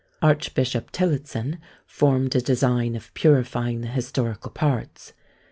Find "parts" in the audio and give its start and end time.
4.49-5.13